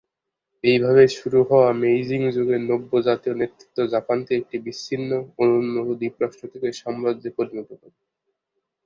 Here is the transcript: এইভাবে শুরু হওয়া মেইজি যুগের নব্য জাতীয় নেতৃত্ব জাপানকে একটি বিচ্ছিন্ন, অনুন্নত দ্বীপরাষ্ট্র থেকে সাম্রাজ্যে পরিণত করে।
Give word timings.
এইভাবে 0.63 1.03
শুরু 1.17 1.39
হওয়া 1.49 1.69
মেইজি 1.81 2.17
যুগের 2.35 2.61
নব্য 2.69 2.91
জাতীয় 3.07 3.33
নেতৃত্ব 3.35 3.77
জাপানকে 3.93 4.31
একটি 4.35 4.57
বিচ্ছিন্ন, 4.65 5.09
অনুন্নত 5.41 5.87
দ্বীপরাষ্ট্র 5.99 6.45
থেকে 6.53 6.67
সাম্রাজ্যে 6.81 7.29
পরিণত 7.37 7.69
করে। 7.73 7.97